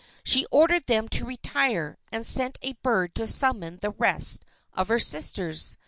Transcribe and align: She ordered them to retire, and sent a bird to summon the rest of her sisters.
She 0.23 0.47
ordered 0.49 0.87
them 0.87 1.09
to 1.09 1.25
retire, 1.27 1.95
and 2.11 2.25
sent 2.25 2.57
a 2.63 2.73
bird 2.81 3.13
to 3.13 3.27
summon 3.27 3.77
the 3.83 3.91
rest 3.91 4.43
of 4.73 4.87
her 4.87 4.97
sisters. 4.99 5.77